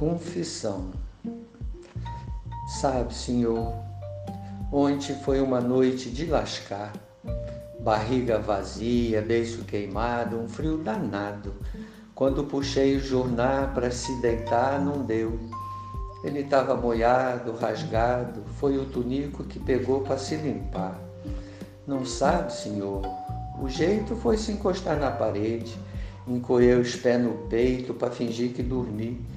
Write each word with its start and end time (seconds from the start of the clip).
Confissão. 0.00 0.92
Sabe, 2.80 3.12
Senhor, 3.12 3.74
ontem 4.72 5.14
foi 5.16 5.42
uma 5.42 5.60
noite 5.60 6.08
de 6.08 6.24
lascar. 6.24 6.90
Barriga 7.80 8.38
vazia, 8.38 9.20
beiço 9.20 9.62
queimado, 9.64 10.40
um 10.40 10.48
frio 10.48 10.78
danado. 10.78 11.52
Quando 12.14 12.44
puxei 12.44 12.96
o 12.96 13.00
jornal 13.00 13.74
para 13.74 13.90
se 13.90 14.18
deitar, 14.22 14.82
não 14.82 15.04
deu. 15.04 15.38
Ele 16.24 16.40
estava 16.40 16.74
molhado, 16.74 17.52
rasgado, 17.52 18.42
foi 18.58 18.78
o 18.78 18.86
tunico 18.86 19.44
que 19.44 19.60
pegou 19.60 20.00
para 20.00 20.16
se 20.16 20.34
limpar. 20.34 20.98
Não 21.86 22.06
sabe, 22.06 22.54
senhor, 22.54 23.02
o 23.62 23.68
jeito 23.68 24.16
foi 24.16 24.38
se 24.38 24.50
encostar 24.50 24.98
na 24.98 25.10
parede, 25.10 25.76
encolher 26.26 26.78
os 26.78 26.96
pés 26.96 27.22
no 27.22 27.34
peito 27.48 27.92
para 27.92 28.10
fingir 28.10 28.54
que 28.54 28.62
dormi. 28.62 29.28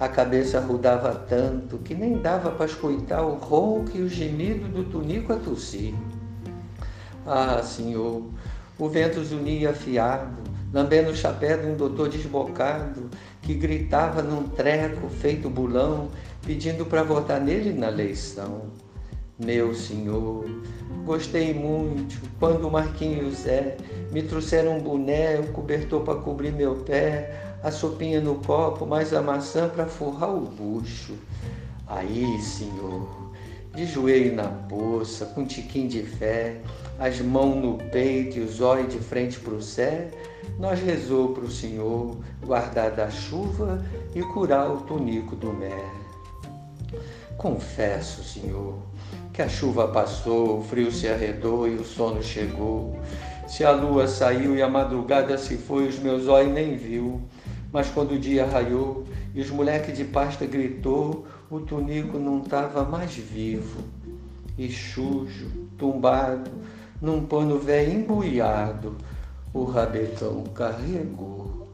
A 0.00 0.08
cabeça 0.08 0.60
rodava 0.60 1.12
tanto 1.28 1.78
que 1.78 1.92
nem 1.92 2.18
dava 2.18 2.52
para 2.52 2.66
escutar 2.66 3.22
o 3.22 3.34
ronco 3.34 3.90
e 3.96 4.02
o 4.02 4.08
gemido 4.08 4.68
do 4.68 4.84
tunico 4.84 5.32
a 5.32 5.36
tossir. 5.36 5.92
Ah, 7.26 7.60
senhor, 7.64 8.22
o 8.78 8.88
vento 8.88 9.22
zunia 9.24 9.70
afiado, 9.70 10.40
lambendo 10.72 11.10
o 11.10 11.16
chapéu 11.16 11.58
de 11.58 11.66
um 11.66 11.76
doutor 11.76 12.08
desbocado, 12.08 13.10
que 13.42 13.54
gritava 13.54 14.22
num 14.22 14.44
treco 14.44 15.08
feito 15.08 15.50
bulão, 15.50 16.08
pedindo 16.46 16.86
para 16.86 17.02
votar 17.02 17.40
nele 17.40 17.72
na 17.72 17.88
eleição. 17.88 18.70
Meu 19.38 19.72
senhor, 19.72 20.50
gostei 21.04 21.54
muito 21.54 22.20
quando 22.40 22.66
o 22.66 22.70
Marquinhos 22.72 23.42
Zé 23.42 23.76
me 24.10 24.20
trouxeram 24.20 24.78
um 24.78 24.80
boné, 24.80 25.38
um 25.38 25.52
cobertor 25.52 26.02
para 26.02 26.18
cobrir 26.18 26.52
meu 26.52 26.74
pé, 26.74 27.54
a 27.62 27.70
sopinha 27.70 28.20
no 28.20 28.34
copo, 28.36 28.84
mais 28.84 29.14
a 29.14 29.22
maçã 29.22 29.68
para 29.68 29.86
forrar 29.86 30.34
o 30.34 30.40
bucho. 30.40 31.14
Aí, 31.86 32.40
senhor, 32.42 33.30
de 33.76 33.86
joelho 33.86 34.34
na 34.34 34.48
poça, 34.48 35.26
com 35.26 35.44
tiquinho 35.44 35.88
de 35.88 36.02
fé, 36.02 36.60
as 36.98 37.20
mãos 37.20 37.62
no 37.62 37.78
peito 37.92 38.38
e 38.38 38.40
os 38.40 38.60
olhos 38.60 38.92
de 38.92 38.98
frente 38.98 39.38
para 39.38 39.54
o 39.54 39.62
céu, 39.62 40.08
nós 40.58 40.80
rezou 40.80 41.32
para 41.32 41.44
o 41.44 41.50
Senhor 41.50 42.16
guardar 42.44 42.90
da 42.90 43.08
chuva 43.08 43.84
e 44.16 44.20
curar 44.20 44.68
o 44.68 44.78
tunico 44.78 45.36
do 45.36 45.52
mer. 45.52 45.92
Confesso, 47.36 48.24
Senhor, 48.24 48.74
que 49.38 49.42
a 49.42 49.48
chuva 49.48 49.86
passou, 49.86 50.58
o 50.58 50.62
frio 50.64 50.90
se 50.90 51.06
arredou 51.06 51.68
e 51.68 51.76
o 51.76 51.84
sono 51.84 52.20
chegou. 52.20 52.98
Se 53.46 53.64
a 53.64 53.70
lua 53.70 54.08
saiu 54.08 54.56
e 54.56 54.62
a 54.62 54.68
madrugada 54.68 55.38
se 55.38 55.56
foi, 55.56 55.86
os 55.86 55.96
meus 56.00 56.26
olhos 56.26 56.52
nem 56.52 56.76
viu. 56.76 57.20
Mas 57.72 57.88
quando 57.88 58.14
o 58.14 58.18
dia 58.18 58.44
raiou 58.44 59.04
e 59.32 59.40
os 59.40 59.48
moleques 59.48 59.96
de 59.96 60.02
pasta 60.02 60.44
gritou, 60.44 61.24
o 61.48 61.60
tunico 61.60 62.18
não 62.18 62.38
estava 62.40 62.82
mais 62.82 63.14
vivo. 63.14 63.80
E 64.58 64.72
sujo, 64.72 65.68
tumbado, 65.78 66.50
num 67.00 67.24
pano 67.24 67.60
velho 67.60 67.92
embuiado, 67.92 68.96
o 69.54 69.62
rabetão 69.62 70.42
carregou. 70.52 71.67